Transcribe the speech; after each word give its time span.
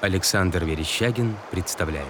Александр 0.00 0.64
Верещагин 0.64 1.34
представляет. 1.50 2.06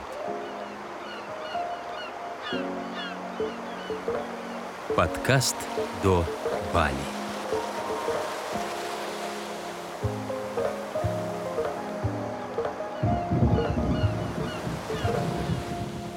Подкаст 4.94 5.56
до 6.02 6.22
Бали. 6.74 6.94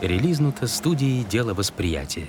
Релизнуто 0.02 0.68
студией 0.68 1.24
«Дело 1.24 1.54
восприятия». 1.54 2.28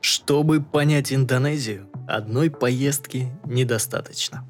Чтобы 0.00 0.62
понять 0.62 1.12
Индонезию, 1.12 1.88
одной 2.06 2.50
поездки 2.52 3.32
недостаточно. 3.44 4.46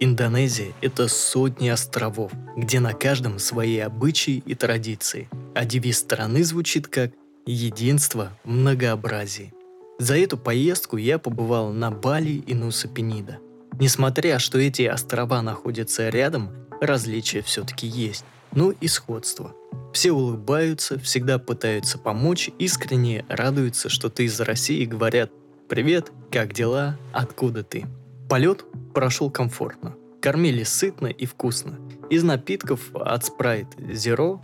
Индонезия– 0.00 0.72
это 0.80 1.06
сотни 1.06 1.68
островов, 1.68 2.32
где 2.56 2.80
на 2.80 2.94
каждом 2.94 3.38
свои 3.38 3.78
обычаи 3.78 4.42
и 4.44 4.54
традиции, 4.54 5.28
а 5.54 5.64
девиз 5.64 5.98
страны 5.98 6.42
звучит 6.42 6.88
как 6.88 7.12
«Единство 7.46 8.36
в 8.44 8.50
многообразии». 8.50 9.52
За 10.00 10.18
эту 10.18 10.36
поездку 10.36 10.96
я 10.96 11.18
побывал 11.18 11.72
на 11.72 11.92
Бали 11.92 12.42
и 12.44 12.54
Нуса 12.54 12.88
Пенида. 12.88 13.38
Несмотря, 13.78 14.40
что 14.40 14.58
эти 14.58 14.82
острова 14.82 15.42
находятся 15.42 16.08
рядом, 16.08 16.50
различия 16.80 17.42
все-таки 17.42 17.86
есть, 17.86 18.24
но 18.52 18.72
и 18.72 18.88
сходство. 18.88 19.54
Все 19.92 20.10
улыбаются, 20.10 20.98
всегда 20.98 21.38
пытаются 21.38 21.98
помочь, 21.98 22.50
искренне 22.58 23.24
радуются, 23.28 23.88
что 23.88 24.08
ты 24.10 24.24
из 24.24 24.40
России 24.40 24.84
говорят 24.84 25.30
«Привет, 25.68 26.10
как 26.32 26.52
дела? 26.52 26.98
Откуда 27.12 27.62
ты?» 27.62 27.86
Полет 28.28 28.64
прошел 28.94 29.30
комфортно. 29.30 29.96
Кормили 30.22 30.62
сытно 30.62 31.08
и 31.08 31.26
вкусно. 31.26 31.78
Из 32.08 32.22
напитков 32.22 32.80
от 32.94 33.22
Sprite 33.24 33.76
Zero, 33.90 34.40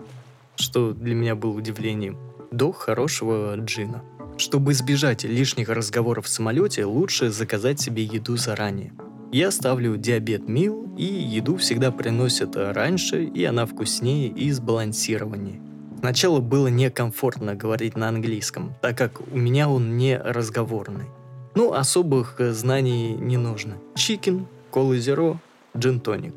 что 0.56 0.92
для 0.92 1.14
меня 1.14 1.34
было 1.34 1.52
удивлением, 1.52 2.18
до 2.50 2.72
хорошего 2.72 3.56
джина. 3.56 4.02
Чтобы 4.36 4.72
избежать 4.72 5.24
лишних 5.24 5.68
разговоров 5.68 6.26
в 6.26 6.28
самолете, 6.28 6.84
лучше 6.84 7.30
заказать 7.30 7.80
себе 7.80 8.02
еду 8.02 8.36
заранее. 8.36 8.92
Я 9.32 9.50
ставлю 9.50 9.96
диабет 9.96 10.48
мил, 10.48 10.92
и 10.98 11.04
еду 11.04 11.56
всегда 11.56 11.92
приносят 11.92 12.56
раньше, 12.56 13.24
и 13.24 13.44
она 13.44 13.64
вкуснее 13.64 14.28
и 14.28 14.50
сбалансированнее. 14.50 15.62
Сначала 16.00 16.40
было 16.40 16.68
некомфортно 16.68 17.54
говорить 17.54 17.96
на 17.96 18.08
английском, 18.08 18.74
так 18.82 18.98
как 18.98 19.20
у 19.20 19.36
меня 19.36 19.68
он 19.68 19.96
не 19.96 20.18
разговорный. 20.18 21.06
Ну, 21.54 21.72
особых 21.72 22.36
знаний 22.38 23.14
не 23.14 23.36
нужно. 23.36 23.78
Чикен, 23.94 24.46
колы 24.70 24.98
зеро, 24.98 25.40
джин-тоник. 25.76 26.34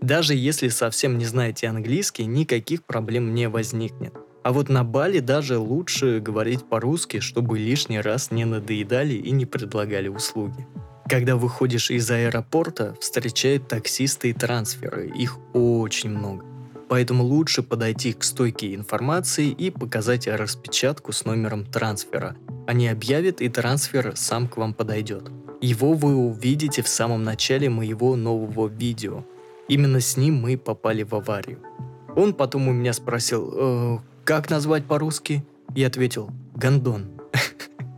Даже 0.00 0.34
если 0.34 0.68
совсем 0.68 1.18
не 1.18 1.24
знаете 1.24 1.68
английский, 1.68 2.24
никаких 2.24 2.82
проблем 2.84 3.34
не 3.34 3.48
возникнет. 3.48 4.14
А 4.42 4.52
вот 4.52 4.70
на 4.70 4.84
Бали 4.84 5.20
даже 5.20 5.58
лучше 5.58 6.20
говорить 6.20 6.64
по-русски, 6.64 7.20
чтобы 7.20 7.58
лишний 7.58 8.00
раз 8.00 8.30
не 8.30 8.46
надоедали 8.46 9.14
и 9.14 9.30
не 9.32 9.44
предлагали 9.44 10.08
услуги. 10.08 10.66
Когда 11.08 11.36
выходишь 11.36 11.90
из 11.90 12.10
аэропорта, 12.10 12.96
встречают 13.00 13.68
таксисты 13.68 14.30
и 14.30 14.32
трансферы, 14.32 15.08
их 15.08 15.36
очень 15.52 16.10
много. 16.10 16.44
Поэтому 16.88 17.22
лучше 17.22 17.62
подойти 17.62 18.12
к 18.14 18.24
стойке 18.24 18.74
информации 18.74 19.50
и 19.50 19.70
показать 19.70 20.26
распечатку 20.26 21.12
с 21.12 21.24
номером 21.24 21.66
трансфера. 21.66 22.36
Они 22.70 22.86
объявят, 22.86 23.40
и 23.40 23.48
трансфер 23.48 24.12
сам 24.14 24.46
к 24.46 24.56
вам 24.56 24.74
подойдет. 24.74 25.28
Его 25.60 25.92
вы 25.94 26.14
увидите 26.14 26.82
в 26.82 26.88
самом 26.88 27.24
начале 27.24 27.68
моего 27.68 28.14
нового 28.14 28.68
видео. 28.68 29.24
Именно 29.66 30.00
с 30.00 30.16
ним 30.16 30.36
мы 30.36 30.56
попали 30.56 31.02
в 31.02 31.12
аварию. 31.12 31.58
Он 32.14 32.32
потом 32.32 32.68
у 32.68 32.72
меня 32.72 32.92
спросил, 32.92 33.52
э, 33.52 33.98
как 34.22 34.50
назвать 34.50 34.84
по-русски? 34.84 35.44
Я 35.74 35.88
ответил, 35.88 36.30
гондон. 36.54 37.10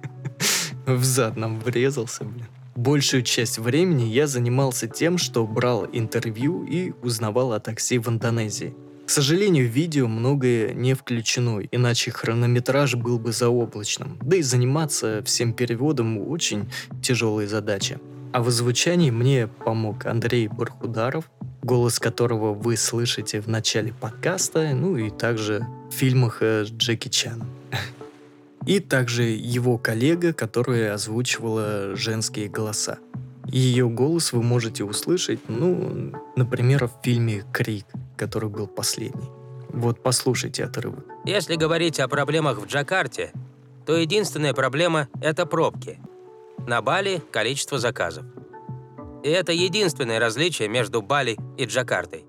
В 0.87 1.05
зад 1.05 1.37
нам 1.37 1.61
врезался, 1.61 2.25
блин. 2.25 2.47
Большую 2.75 3.25
часть 3.25 3.59
времени 3.59 4.05
я 4.05 4.27
занимался 4.27 4.89
тем, 4.89 5.19
что 5.19 5.47
брал 5.47 5.87
интервью 5.93 6.65
и 6.65 6.95
узнавал 7.03 7.53
о 7.53 7.61
такси 7.61 7.99
в 7.99 8.09
Индонезии. 8.09 8.75
К 9.07 9.11
сожалению, 9.11 9.69
в 9.69 9.73
видео 9.73 10.09
многое 10.09 10.73
не 10.73 10.95
включено, 10.95 11.61
иначе 11.71 12.11
хронометраж 12.11 12.95
был 12.95 13.19
бы 13.19 13.33
заоблачным. 13.33 14.19
Да 14.23 14.37
и 14.37 14.43
заниматься 14.43 15.23
всем 15.25 15.53
переводом 15.53 16.19
очень 16.19 16.71
тяжелая 17.03 17.47
задача. 17.47 18.01
А 18.33 18.43
в 18.43 18.49
озвучании 18.49 19.11
мне 19.11 19.49
помог 19.49 20.07
Андрей 20.07 20.49
Бархударов, 20.49 21.31
голос 21.63 21.99
которого 21.99 22.55
вы 22.55 22.77
слышите 22.77 23.41
в 23.41 23.49
начале 23.49 23.93
подкаста, 23.93 24.73
ну 24.75 24.97
и 24.97 25.11
также 25.11 25.67
в 25.91 25.95
фильмах 25.95 26.39
э, 26.41 26.65
Джеки 26.65 27.09
Чаном 27.09 27.49
и 28.67 28.81
также 28.81 29.25
его 29.25 29.79
коллега, 29.79 30.33
которая 30.33 30.95
озвучивала 30.95 31.95
женские 31.95 32.49
голоса. 32.49 32.99
Ее 33.53 33.89
голос 33.89 34.33
вы 34.33 34.43
можете 34.43 34.83
услышать, 34.83 35.41
ну, 35.49 36.13
например, 36.37 36.87
в 36.87 36.93
фильме 37.05 37.45
«Крик», 37.53 37.85
который 38.17 38.49
был 38.49 38.67
последний. 38.67 39.29
Вот 39.69 40.03
послушайте 40.03 40.65
отрывок. 40.65 41.05
Если 41.25 41.57
говорить 41.57 42.01
о 42.01 42.09
проблемах 42.09 42.59
в 42.59 42.67
Джакарте, 42.67 43.33
то 43.87 43.97
единственная 43.97 44.55
проблема– 44.55 45.09
это 45.21 45.47
пробки. 45.47 46.01
На 46.67 46.83
Бали– 46.83 47.23
количество 47.31 47.79
заказов. 47.79 48.25
И 49.23 49.29
это 49.29 49.53
единственное 49.53 50.19
различие 50.19 50.69
между 50.69 51.03
Бали 51.03 51.37
и 51.57 51.67
Джакартой. 51.67 52.25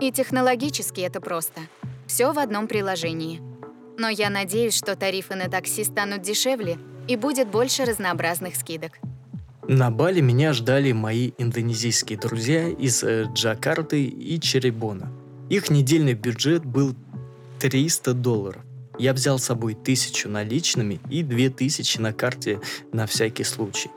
И 0.00 0.10
технологически 0.10 1.00
это 1.02 1.20
просто. 1.20 1.60
Все 2.06 2.32
в 2.32 2.38
одном 2.38 2.66
приложении– 2.66 3.40
но 3.96 4.08
я 4.08 4.30
надеюсь, 4.30 4.74
что 4.74 4.96
тарифы 4.96 5.34
на 5.34 5.48
такси 5.48 5.84
станут 5.84 6.22
дешевле 6.22 6.78
и 7.06 7.16
будет 7.16 7.48
больше 7.48 7.84
разнообразных 7.84 8.56
скидок. 8.56 8.98
На 9.66 9.90
Бали 9.90 10.20
меня 10.20 10.52
ждали 10.52 10.92
мои 10.92 11.32
индонезийские 11.38 12.18
друзья 12.18 12.68
из 12.68 13.02
э, 13.02 13.24
Джакарты 13.32 14.04
и 14.04 14.38
Черебона. 14.38 15.10
Их 15.48 15.70
недельный 15.70 16.12
бюджет 16.12 16.66
был 16.66 16.94
300 17.60 18.12
долларов. 18.12 18.62
Я 18.98 19.14
взял 19.14 19.38
с 19.38 19.44
собой 19.44 19.74
тысячу 19.74 20.28
наличными 20.28 21.00
и 21.08 21.22
две 21.22 21.48
тысячи 21.48 21.98
на 21.98 22.12
карте 22.12 22.60
на 22.92 23.06
всякий 23.06 23.44
случай. 23.44 23.90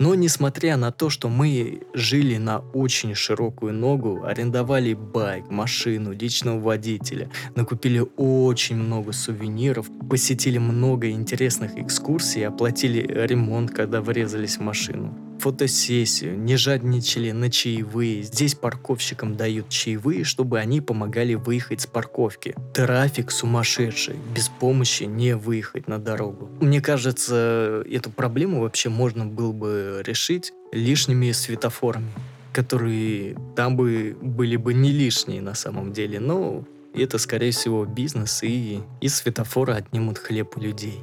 Но 0.00 0.14
несмотря 0.14 0.78
на 0.78 0.92
то, 0.92 1.10
что 1.10 1.28
мы 1.28 1.82
жили 1.92 2.38
на 2.38 2.60
очень 2.72 3.14
широкую 3.14 3.74
ногу, 3.74 4.24
арендовали 4.24 4.94
байк, 4.94 5.50
машину, 5.50 6.12
личного 6.12 6.58
водителя, 6.58 7.30
накупили 7.54 8.02
очень 8.16 8.76
много 8.76 9.12
сувениров, 9.12 9.88
посетили 10.08 10.56
много 10.56 11.10
интересных 11.10 11.76
экскурсий, 11.76 12.46
оплатили 12.46 13.06
ремонт, 13.26 13.72
когда 13.72 14.00
врезались 14.00 14.56
в 14.56 14.62
машину, 14.62 15.29
фотосессию, 15.40 16.38
не 16.38 16.56
жадничали 16.56 17.30
на 17.32 17.50
чаевые. 17.50 18.22
Здесь 18.22 18.54
парковщикам 18.54 19.36
дают 19.36 19.68
чаевые, 19.68 20.24
чтобы 20.24 20.58
они 20.58 20.80
помогали 20.80 21.34
выехать 21.34 21.80
с 21.80 21.86
парковки. 21.86 22.54
Трафик 22.74 23.30
сумасшедший, 23.30 24.16
без 24.34 24.48
помощи 24.48 25.04
не 25.04 25.34
выехать 25.34 25.88
на 25.88 25.98
дорогу. 25.98 26.50
Мне 26.60 26.80
кажется, 26.80 27.82
эту 27.90 28.10
проблему 28.10 28.60
вообще 28.60 28.90
можно 28.90 29.24
было 29.24 29.52
бы 29.52 30.02
решить 30.06 30.52
лишними 30.72 31.32
светофорами, 31.32 32.10
которые 32.52 33.36
там 33.56 33.76
бы 33.76 34.16
были 34.20 34.56
бы 34.56 34.74
не 34.74 34.92
лишние 34.92 35.40
на 35.40 35.54
самом 35.54 35.92
деле, 35.92 36.20
но 36.20 36.64
это, 36.94 37.18
скорее 37.18 37.52
всего, 37.52 37.84
бизнес, 37.84 38.42
и 38.42 38.80
из 39.00 39.14
светофора 39.16 39.76
отнимут 39.76 40.18
хлеб 40.18 40.56
у 40.56 40.60
людей. 40.60 41.00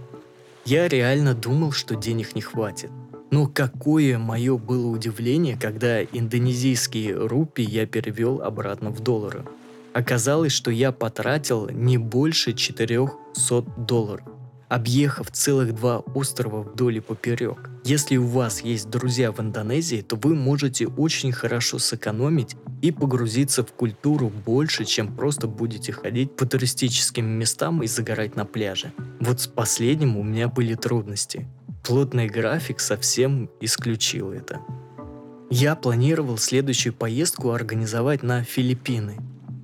Я 0.66 0.90
реально 0.90 1.34
думал, 1.34 1.72
что 1.72 1.96
денег 1.96 2.36
не 2.36 2.42
хватит. 2.42 2.92
Но 3.30 3.48
какое 3.48 4.18
мое 4.18 4.58
было 4.58 4.88
удивление, 4.88 5.58
когда 5.58 6.02
индонезийские 6.02 7.14
рупии 7.14 7.70
я 7.70 7.86
перевел 7.86 8.42
обратно 8.42 8.90
в 8.90 9.02
доллары. 9.02 9.46
Оказалось, 9.94 10.54
что 10.54 10.72
я 10.72 10.92
потратил 10.92 11.70
не 11.70 11.98
больше 11.98 12.54
400 12.54 13.62
долларов, 13.78 14.28
объехав 14.70 15.32
целых 15.32 15.74
два 15.76 16.00
острова 16.00 16.62
вдоль 16.62 16.98
и 16.98 17.00
поперек. 17.02 17.70
Если 17.84 18.18
у 18.18 18.28
вас 18.28 18.62
есть 18.62 18.90
друзья 18.90 19.32
в 19.32 19.40
Индонезии, 19.40 20.02
то 20.02 20.16
вы 20.16 20.36
можете 20.36 20.88
очень 20.88 21.32
хорошо 21.32 21.80
сэкономить 21.80 22.56
и 22.82 22.92
погрузиться 22.92 23.64
в 23.64 23.72
культуру 23.74 24.32
больше, 24.46 24.86
чем 24.86 25.16
просто 25.16 25.48
будете 25.48 25.92
ходить 25.92 26.36
по 26.36 26.46
туристическим 26.46 27.26
местам 27.26 27.82
и 27.82 27.88
загорать 27.88 28.36
на 28.36 28.46
пляже. 28.46 28.92
Вот 29.20 29.42
с 29.42 29.48
последним 29.48 30.16
у 30.18 30.24
меня 30.24 30.48
были 30.48 30.76
трудности 30.76 31.48
плотный 31.88 32.28
график 32.28 32.82
совсем 32.82 33.50
исключил 33.62 34.32
это. 34.32 34.60
Я 35.50 35.74
планировал 35.74 36.38
следующую 36.38 36.94
поездку 36.94 37.52
организовать 37.52 38.24
на 38.24 38.44
Филиппины, 38.44 39.16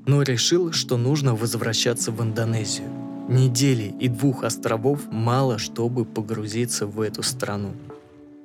но 0.05 0.21
решил, 0.21 0.71
что 0.71 0.95
нужно 0.95 1.35
возвращаться 1.35 2.13
в 2.13 2.23
Индонезию. 2.23 2.87
Недели 3.27 3.93
и 3.99 4.07
двух 4.07 4.45
островов 4.45 5.01
мало, 5.11 5.57
чтобы 5.57 6.05
погрузиться 6.05 6.87
в 6.87 7.01
эту 7.01 7.23
страну. 7.23 7.73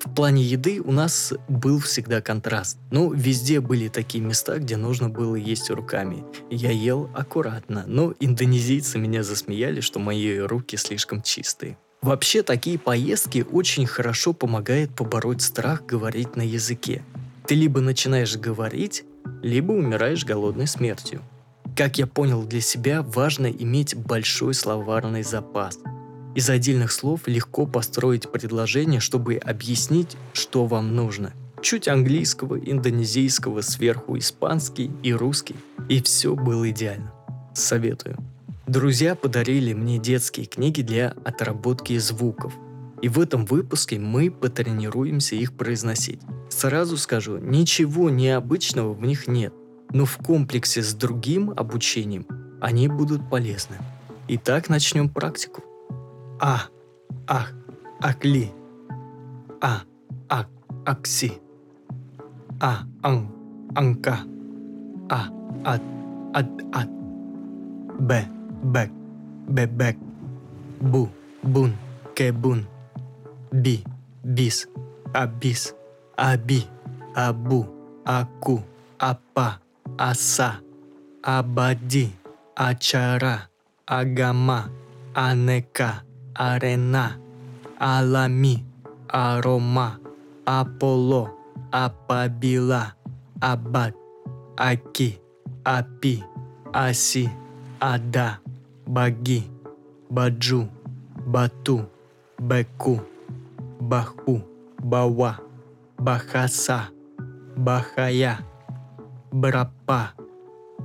В 0.05 0.13
плане 0.13 0.43
еды 0.43 0.81
у 0.81 0.91
нас 0.91 1.33
был 1.49 1.79
всегда 1.79 2.21
контраст. 2.21 2.79
Но 2.91 3.13
везде 3.13 3.61
были 3.61 3.87
такие 3.87 4.25
места, 4.25 4.59
где 4.59 4.77
нужно 4.77 5.09
было 5.09 5.37
есть 5.37 5.71
руками. 5.71 6.25
Я 6.51 6.73
ел 6.73 7.11
аккуратно, 7.15 7.85
но 7.87 8.13
индонезийцы 8.19 8.99
меня 8.99 9.23
засмеяли, 9.23 9.81
что 9.81 10.01
мои 10.01 10.39
руки 10.39 10.77
слишком 10.77 11.23
чистые. 11.23 11.79
Вообще 12.01 12.43
такие 12.43 12.79
поездки 12.79 13.45
очень 13.51 13.87
хорошо 13.87 14.33
помогают 14.33 14.95
побороть 14.95 15.43
страх 15.43 15.85
говорить 15.85 16.37
на 16.37 16.43
языке. 16.43 17.03
Ты 17.47 17.55
либо 17.55 17.81
начинаешь 17.81 18.37
говорить, 18.37 19.05
либо 19.43 19.73
умираешь 19.73 20.25
голодной 20.25 20.67
смертью. 20.67 21.23
Как 21.77 21.99
я 21.99 22.07
понял 22.07 22.45
для 22.45 22.61
себя, 22.61 23.03
важно 23.03 23.47
иметь 23.47 23.97
большой 23.97 24.55
словарный 24.55 25.23
запас. 25.23 25.79
Из 26.35 26.49
отдельных 26.49 26.93
слов 26.93 27.23
легко 27.27 27.67
построить 27.67 28.31
предложение, 28.31 29.01
чтобы 29.01 29.37
объяснить, 29.37 30.17
что 30.33 30.67
вам 30.67 30.95
нужно. 30.95 31.33
Чуть 31.63 31.89
английского, 31.89 32.57
индонезийского, 32.59 33.63
сверху 33.63 34.17
испанский 34.19 34.91
и 35.03 35.13
русский. 35.13 35.57
И 35.89 36.01
все 36.03 36.37
было 36.37 36.71
идеально. 36.71 37.13
Советую. 37.55 38.17
Друзья 38.69 39.15
подарили 39.15 39.73
мне 39.73 39.97
детские 39.99 40.45
книги 40.45 40.83
для 40.83 41.15
отработки 41.25 41.97
звуков. 41.97 42.53
И 43.01 43.09
в 43.09 43.19
этом 43.19 43.47
выпуске 43.47 43.99
мы 43.99 44.31
потренируемся 44.31 45.37
их 45.37 45.55
произносить. 45.55 46.21
Сразу 46.51 46.99
скажу, 46.99 47.39
ничего 47.39 48.11
необычного 48.11 48.93
в 48.93 49.01
них 49.01 49.27
нет, 49.27 49.55
но 49.91 50.05
в 50.05 50.19
комплексе 50.19 50.83
с 50.83 50.93
другим 50.93 51.51
обучением 51.57 52.27
они 52.61 52.89
будут 52.89 53.31
полезны. 53.31 53.77
Итак, 54.29 54.69
начнем 54.69 55.09
практику. 55.09 55.63
А, 56.39 56.65
ах, 57.27 57.55
акли. 58.03 58.53
А, 59.63 59.81
ак, 60.29 60.51
акси. 60.85 61.33
А, 62.61 62.81
ан, 63.03 63.31
анка. 63.75 64.19
А, 65.09 65.29
ат, 65.65 65.83
ат, 66.35 66.51
ат. 66.75 66.91
Б, 67.99 68.29
bag, 68.63 68.91
bebek, 69.47 69.97
bu, 70.83 71.07
bun, 71.43 71.75
kebun, 72.15 72.67
di, 73.55 73.83
bis, 74.23 74.67
abis, 75.15 75.73
abi, 76.19 76.67
abu, 77.15 77.63
aku, 78.03 78.59
apa, 78.99 79.63
asa, 79.95 80.59
abadi, 81.23 82.11
acara, 82.59 83.47
agama, 83.87 84.67
aneka, 85.15 86.03
arena, 86.35 87.19
alami, 87.79 88.67
aroma, 89.07 90.03
apolo, 90.43 91.31
apabila, 91.71 92.99
abad, 93.39 93.95
aki, 94.59 95.15
api, 95.63 96.15
asi, 96.75 97.31
ada 97.79 98.48
bagi, 98.89 99.45
baju, 100.09 100.65
batu, 101.29 101.85
beku, 102.41 102.97
bahu, 103.85 104.41
bawah, 104.81 105.37
bahasa, 106.01 106.89
bahaya, 107.53 108.41
berapa, 109.29 110.17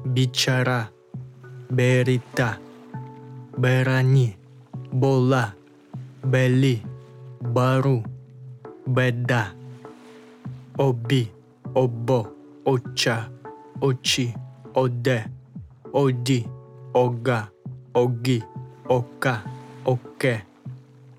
bicara, 0.04 0.92
berita, 1.72 2.60
berani, 3.56 4.36
bola, 4.92 5.56
beli, 6.28 6.84
baru, 7.40 8.04
beda, 8.84 9.56
obi, 10.76 11.24
obo, 11.72 12.20
ocha, 12.68 13.32
oci, 13.80 14.28
ode, 14.76 15.24
odi, 15.96 16.44
oga. 16.92 17.53
Оги, 17.94 18.44
ока, 18.86 19.42
оке, 19.86 20.44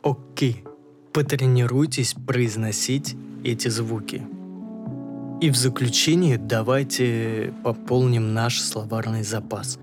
оки. 0.02 0.64
Потренируйтесь 1.12 2.14
произносить 2.14 3.16
эти 3.44 3.68
звуки. 3.68 4.22
И 5.40 5.50
в 5.50 5.56
заключение 5.56 6.38
давайте 6.38 7.54
пополним 7.62 8.34
наш 8.34 8.60
словарный 8.60 9.22
запас. 9.22 9.78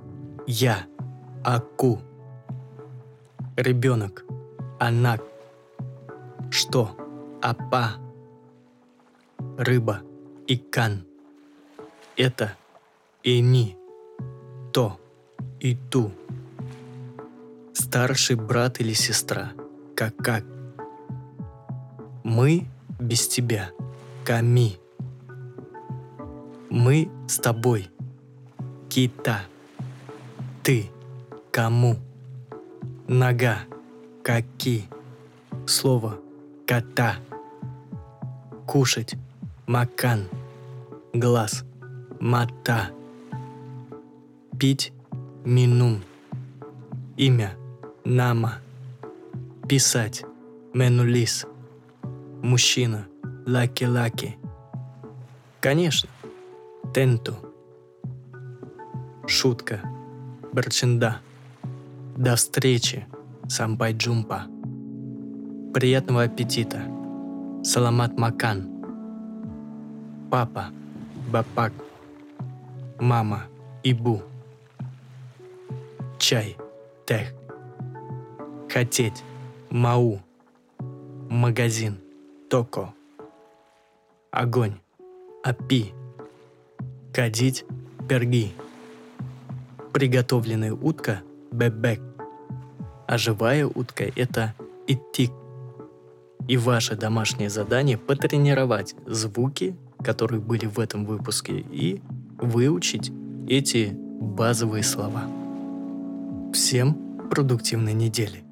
Я, 0.45 0.85
аку, 1.43 2.01
ребенок, 3.55 4.25
анак, 4.79 5.23
что, 6.49 6.97
апа, 7.41 7.93
рыба, 9.57 10.01
икан. 10.47 11.05
Это 12.17 12.57
ини, 13.23 13.77
то 14.73 14.99
и 15.59 15.75
ту. 15.75 16.11
Старший 17.91 18.37
брат 18.37 18.79
или 18.79 18.93
сестра, 18.93 19.51
как 19.97 20.15
как. 20.15 20.45
Мы 22.23 22.65
без 23.01 23.27
тебя, 23.27 23.71
ками. 24.23 24.77
Мы 26.69 27.11
с 27.27 27.35
тобой, 27.35 27.91
кита. 28.87 29.41
Ты, 30.63 30.89
кому. 31.51 31.97
Нога, 33.09 33.57
каки. 34.23 34.85
Слово, 35.67 36.17
кота. 36.65 37.17
Кушать, 38.65 39.15
makan. 39.67 40.29
Глаз, 41.11 41.65
mata. 42.21 42.91
Пить, 44.57 44.93
minum. 45.43 46.01
Имя, 47.17 47.57
nama. 48.03 48.59
Писать, 49.67 50.23
menulis. 50.73 51.45
Мужчина, 52.41 53.07
laki-laki. 53.45 54.37
Конечно, 55.59 56.09
tentu. 56.93 57.35
Шутка, 59.27 59.81
bercanda. 60.51 61.19
До 62.17 62.35
встречи, 62.35 63.05
sampai 63.47 63.93
jumpa. 63.93 64.47
Приятного 65.73 66.23
аппетита. 66.23 66.81
Саламат 67.63 68.17
макан. 68.17 68.67
Папа, 70.29 70.65
бапак. 71.31 71.73
Мама, 72.99 73.43
ибу. 73.83 74.21
Чай, 76.19 76.57
тех. 77.05 77.40
Хотеть, 78.71 79.21
мау. 79.69 80.21
Магазин, 81.29 81.97
токо. 82.49 82.93
Огонь, 84.31 84.75
апи. 85.43 85.91
Кадить, 87.13 87.65
перги. 88.07 88.53
Приготовленная 89.91 90.71
утка, 90.71 91.21
бебек. 91.51 91.99
А 93.07 93.17
живая 93.17 93.67
утка– 93.67 94.05
это 94.15 94.55
иттик. 94.87 95.31
И 96.47 96.55
ваше 96.55 96.95
домашнее 96.95 97.49
задание– 97.49 97.97
потренировать 98.07 98.95
звуки, 99.05 99.75
которые 100.01 100.39
были 100.39 100.65
в 100.65 100.79
этом 100.79 101.03
выпуске, 101.03 101.59
и 101.59 102.01
выучить 102.37 103.11
эти 103.49 103.91
базовые 103.91 104.83
слова. 104.83 105.23
Всем 106.53 107.29
продуктивной 107.29 107.93
недели! 107.93 108.45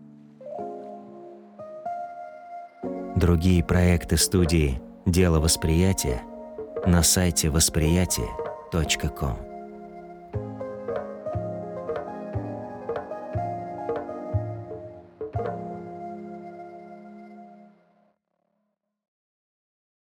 Другие 3.20 3.62
проекты 3.62 4.16
студии 4.16 4.82
«Дело 5.06 5.42
восприятия» 5.42 6.22
на 6.86 7.04
сайте 7.04 7.50
восприятие.ком. 7.50 9.49